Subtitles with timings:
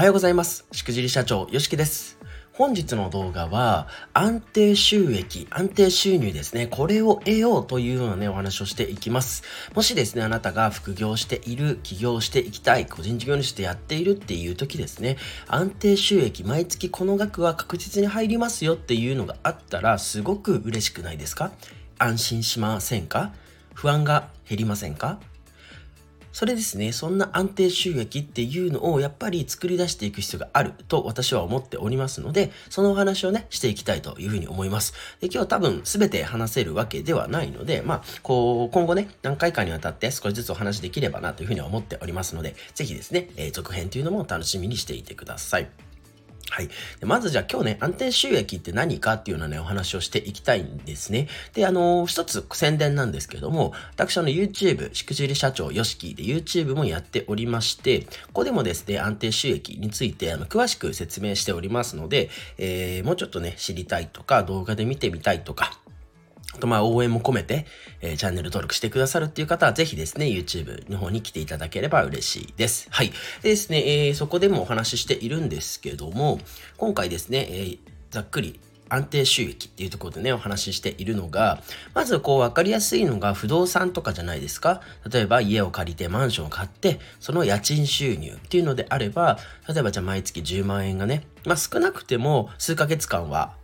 [0.00, 0.64] はようございます。
[0.72, 2.16] しくじり社長、よしきです。
[2.54, 6.68] 本日の動画は安定収益、安定収入ですね。
[6.68, 9.42] これを得ようというようなね、お話をしていきます。
[9.74, 15.18] もしですね、あなたが副業している、起業していきたい、個人事業主でやっているっていう時ですね、
[15.48, 21.52] 安定収益、毎月この額は確実に入りますよっていうのがあったら、すごく嬉しくないですか？
[21.98, 23.34] 安心しませんか？
[23.74, 25.20] 不安が減りませんか？
[26.32, 34.94] それですね、そんな安定収益っていうのをやっぱり作り出していく必要があると私は思っておりますので、そのお話をね、していきたいというふうに思います。
[35.20, 45.89] で今日多分全て話せるわけではないので、まあ、こう、今後ね、何回かにわたって少しずつお話できればなというふうに思っておりますので、ぜひですね、えー、続編というのも楽しみにしていてください。
[46.50, 46.68] はい。
[46.98, 51.28] でまずじゃあ今日ね、安定収益って何かっていうようなね、お話をしていきたいんですね。
[51.54, 65.79] で、あのー、一つ宣伝なんですけれども、私あの YouTube、しくじり社長よしきで YouTube もやっておりまして、ここでもですね、安定収益についてあの詳しく説明しておりますので、えー、もうちょっとね、知りたいとか、動画で見てみたいとか、
[66.58, 67.66] と、まあ、応援も込めて、
[68.00, 72.88] えー、チャンネル登録してくださるっていう方は、ぜひですね、YouTube の方に来ていただければ嬉しいです。
[72.90, 73.12] はい。
[73.42, 76.40] でですね、えー、そこでもお話ししているんですけども、
[76.76, 77.78] 今回ですね、えー、
[78.10, 81.62] ざっくり安定収益っていうところでね、お話ししているのが、
[81.94, 84.82] まずこう分かりやすいのが不動産とかじゃないですか。
[85.08, 93.54] 例えば家を借りてマンションを買って、その家賃収入っていうのであれば、例えばじゃあ毎月10万円がね、まあ少なくても数ヶ月間は、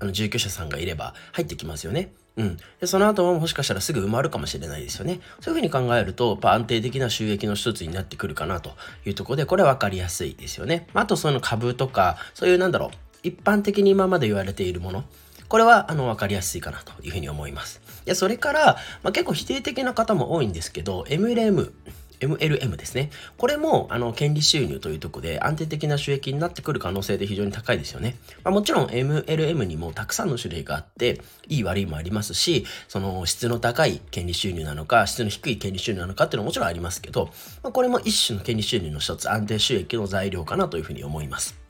[0.00, 2.12] あの住居者さんがいれば入ってきますよね。
[2.36, 2.56] うん。
[2.80, 5.20] で、その後ももしかしたらすぐ埋まるかもしれないですよね。
[5.40, 8.72] そういうふうに考えると、やっぱ安定的な収益の一つになってくるかなと
[9.06, 10.88] いうところで、これ分かりやすいですよね。
[10.94, 12.90] あとその株とか、そういうなんだろう、
[13.22, 15.04] 一般的に今まで言われているもの、
[15.48, 17.80] これはあの分かりやすいかなというふうに思います。
[18.04, 21.70] で、それから、まあ、結構否定的な方も多いんですけど、MLM、
[22.20, 23.10] MLM ですね。
[23.36, 28.16] これも、あの、権利収入というとこで安定的な収益になってくる可能性で非常に高いですよね。
[28.42, 37.30] まあ、もちろん MLM にもたくさんの種類があって、いい悪いもありますし、その質の高い権利収入なのか、質の低い権利収入なのかっていうのはもちろんありますけど、
[37.62, 41.64] まあ、これも一種の権利収入の一つ、安定収益の材料かなというふうに思います。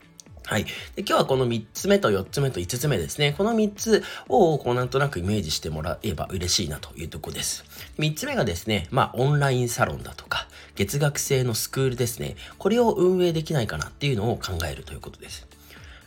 [0.46, 0.64] はい。
[0.64, 3.34] で今日はこの3つ目と4つ目と5つ目ですね。
[3.36, 7.64] この3つをこうなんとなくイメージしてもらえば嬉しいなというとこです。
[7.98, 10.33] 3つ目がですね、まあオンラインサロンだとか、
[10.74, 12.36] 月額制のスクールですね。
[12.58, 15.46] これを運営できないかなっていうのを考えるということです。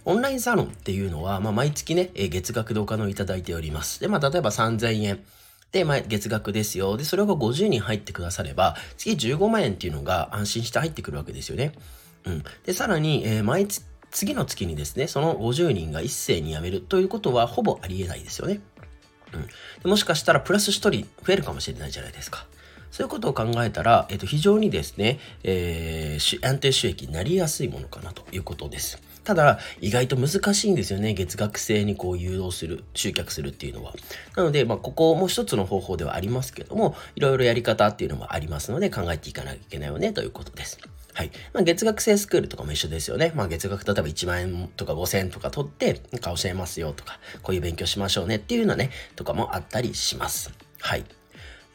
[0.05, 3.99] オンラインサロンっていうのは、まあ、毎月ね、月額でお金をいただいております。
[3.99, 5.19] で、まあ、例えば3000円。
[5.73, 6.95] で、まあ、月額ですよ。
[6.95, 11.73] で、それが50人入ってくだされば、月15万円っていうのが安心して入ってくるわけですよね。
[12.23, 12.43] うん。
[12.65, 18.61] で、さらに、えー、毎月、次の月にですね、その50人が一斉に辞めるということはほぼありえないですよね。
[19.83, 20.91] うん、もしかしたらプラス1人
[21.21, 22.45] 増えるかもしれないじゃないですか。
[22.91, 29.01] そういうことを考えたら、えっと、非常にですね、えー、安定収益になりやすいものかなということです。
[29.27, 31.13] ただ、意外と難しいんですよね。
[31.13, 33.93] 月額制にこう誘導する、集客するっていうのは。
[34.37, 40.79] なので、まあ、ここも一つの方法ではありますけども、いろいろやり方っていうのもありますので、考えていかなきゃいけないよね、ということです。
[41.13, 41.31] はい。
[41.51, 43.33] まあ、月額制スクールとかも一緒ですよね。
[43.35, 50.53] まあ、月額例えば1万円とか5000円とか取って、なんか教えますよとか、こういう勉強しましょうねっていうのはね、とかもあったりします。
[50.79, 51.03] はい。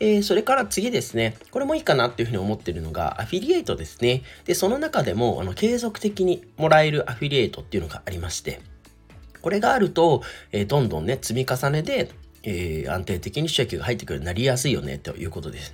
[0.03, 4.25] えー、それから次ですね、これもいいかなっていうふうに思ってるのが、アフィリエイトですね。
[4.45, 8.61] で、その中でも、あの、継続的にもらえるアフィリエイトっていうのがありまして、
[9.43, 12.11] これがあると、えー、どんどんね、積み重ねで、
[12.43, 15.73] えー、安定的に収益が入ってくるようになりやすいよね、ということです。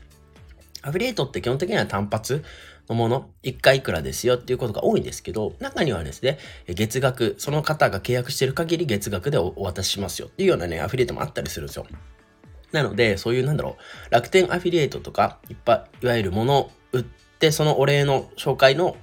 [0.82, 2.44] アフィリエイトって基本的には単発
[2.90, 11.86] のもの、1回いくらですよっていうことが多いんですけど、中にはですね、月額、その方が契約してる限り月額でお渡ししますよっていうようなね、アフィリエイトもあったりするんですよ。
[12.72, 13.76] なので、そういうなんだろ
[14.10, 18.96] う、楽天アフィリエイトとか、いっぱい、いわゆる物を売って、そのお礼の紹介の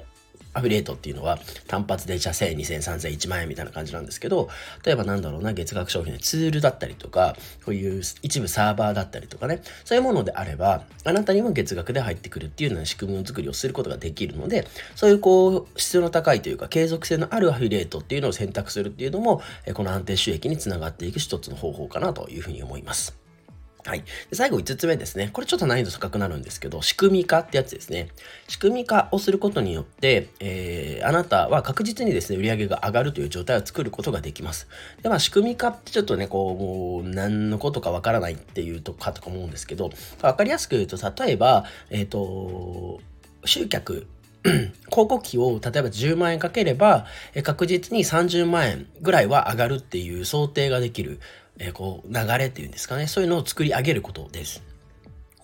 [0.55, 1.37] アフィリエイトっていうのは
[1.67, 4.49] 単発でじゃあ1000、2000、3000、1万円みたいな感じなんですけど、
[4.85, 14.65] 例えばなんだろうな、月額商品のツールだったりとか、こういう一部サーバーだったりとかね、そういうものであれば、あなたにも月額で入ってくるっていうような仕組みを作りをすることができるので、
[14.95, 19.41] そういうこう、質の高いというか、継続性のあるアフィリエイトっていうのを選択するっていうのも、
[19.73, 23.24] この安定収益につながっていく一つの方法かなというふうに思います。
[23.85, 23.99] はい。
[23.99, 25.29] で最後5つ目ですね。
[25.31, 28.09] これちょっと難易度高くなるんですけど、仕組み化ってやつですね。
[28.47, 34.67] 仕組み化をすることによって、えー、あなたは確実にですね、売り上げが上がるという状態を作ることができます。
[35.03, 36.57] で、まあ、仕組み化ってちょっとね、こ
[37.03, 39.91] う、もう、何のことかわからないっていうとかとか思うんですけど、
[40.23, 42.99] わかりやすく言うと、例えば、えっ、ー、と、
[43.45, 44.07] 集客
[44.45, 47.05] 広告費を例えば10万円かければ、
[47.43, 51.19] 確実に30万円ぐらいは上がるっていう想定ができる、
[51.59, 54.63] えこう流れっていうんですかねそういうのを作り上げることです。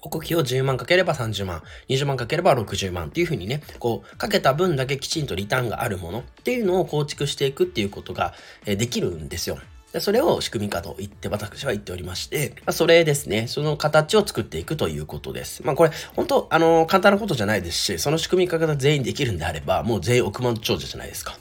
[0.02, 8.34] 広告費を10万かければ30万、20万かければ60万っていう風にね、こう、かけた分だけきちんとリターンがあるものっていうのを構築していくっていうことが、
[8.66, 9.60] できるんですよ。
[9.94, 15.64] でそれを仕組み化と言って私は言っておりまして、まあ、それですね、その形を作っていくということです。
[15.66, 21.38] まあこれ、本当あの、簡単なことじゃないですし、その仕組み化が全員できるんであれば、もう全員億万長者じゃないですか。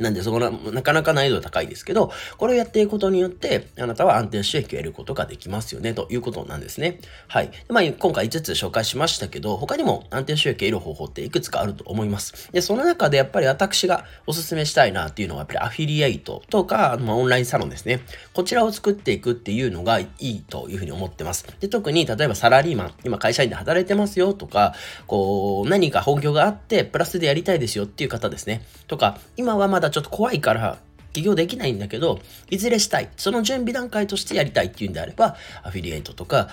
[0.00, 7.00] なんで、そこな、なかなか難易度高いですけど、これをやっていくことによって、あなたは安定収益を得ることができますよね、ということなんですね。
[7.28, 7.50] はい。
[7.68, 12.50] まあ、今回5つ紹介しましたけど、他にも安定収益を得る方法っていくつかあると思います。
[12.50, 18.00] で、その中でやっぱり私がお勧めしたいなっていうのは、やっぱりアフィリエイトとか、まあ、オンラインサロンですね。
[18.32, 21.46] こちらを作っていくっていうのがいいというふうに思ってます。
[21.60, 24.74] で、特に、例えばサラリーマン、今会社員で働いてますよとか、
[25.06, 28.62] こう、何か本業があって、プラスでやりたいですよっていう方ですね。
[28.86, 30.78] とか、今はまだちょっと怖いから
[31.12, 32.20] 起業できないんだけど、
[32.50, 33.08] いずれしたい。
[33.16, 36.48] その準備段階としてやりたいっていうんであれば、アフィリエイトとか、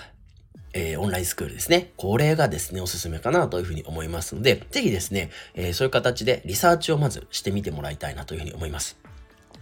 [0.72, 1.92] えー、オンラインスクールですね。
[1.96, 9.07] これがですね、おすすめかなというふうに思いますので、ぜひですね、えー、そういう形でリサーチをまずしてみてもらいたいなというふうに思います。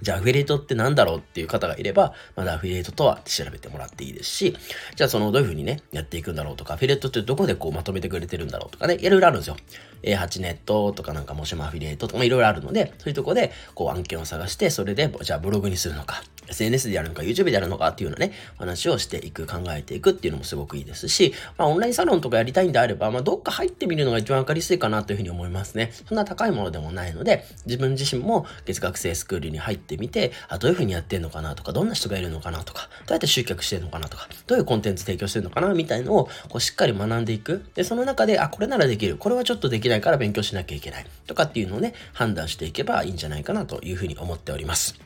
[0.02, 4.56] じゃあアフィリエイトって何だろうっていう方がいれば、まだアフィリエイトとは調べてもらっていいですし、
[4.94, 9.56] じゃあそのどういうふうにね、やっていくんだろうとか、アフィリエイトってどこでこうまとめてくれてるんだろうとかね、いろいろあるんですよ。
[10.02, 25.92] A8 ネットとかなんかもしもアフィリエイトとかいろいろあるので、そういうとこでこう案件を探して、それでじゃあブログにするのか、SNS でやるのか、YouTube でやるのかっていうのね、話をしていく、考えていくっていうのもすごくいいですし、まあオンラインサロンとかやりたいんであれば、まあどっか入ってみるのが一番わかりやすいかなというふうに思いますね。
[26.08, 37.64] そんな高いものでもないので、自分自身も月額制スクールに入ってみて、あどういう風にやってんのかなとか、どんな人がいるのかなとか、どうやって集客してんのかなとか、どういうコンテンツ提供してんのかなみたいのをこうしっかり学んでいく。
[37.74, 39.16] で、その中で、あ、これならできる。
[39.16, 41.06] これはちょっとできないから勉強しなきゃいけない。
[41.26, 45.05] とかっていうのをね、判断していけばいいんじゃないかなというふうに思っております。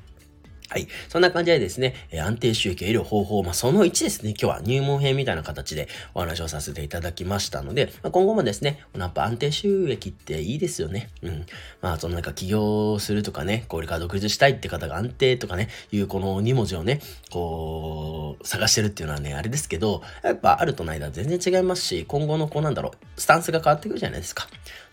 [0.70, 0.86] はい。
[1.08, 11.08] そんな感じでですね、え安定収益を得る方法、まあ、その1ですね、今日は入門編みたいな形でお話をさせていただきましたので、まあ、今後もですね、やっぱ安定収益っていいですよね。
[11.22, 11.44] うん。
[11.82, 17.00] まあ、そのなんか起業するとかね、これから独立したいって方が安定とかね、いうこの2文字をね、
[17.32, 24.46] こう、探してるっていうのはね、あれですけど、やっぱあるとないだ全然違いますし、今後のこうなんだろう、スタンスが変わってくるじゃないですか。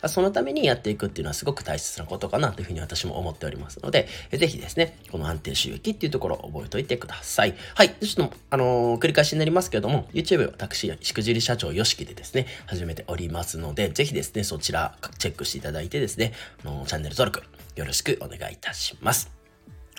[0.08, 7.56] そのためにやっていくっていうのはすごく大切なことかなというふうに私も思っておりますので、ぜひですね、この安定収益収益っていうところを覚えておいてください。
[7.76, 7.96] はい。
[7.96, 16.34] ちょっと、あのー、繰り返しになりますけれども、YouTube 私、しくじり社長よしきでですね、始めておりますので、ぜひですね、そちらチェックしていただいてですね、
[16.64, 19.38] あのー、チャンネル登録よろしくお願いいたします。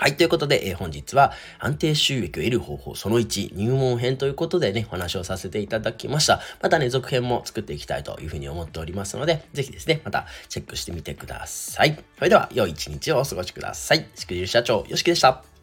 [0.01, 0.17] はい。
[0.17, 6.41] ということで、えー、本日は安定収益を得る方法その1入門編ということでね、お話をさせていただきました。
[6.63, 11.99] またね、続編も作っていきたいというふうに思っておりますので、ぜひですね、またチェックしてみてください。
[12.17, 14.07] それでは、良い一日をお過ごしください。
[14.15, 15.58] しくじる社長、よしきでした。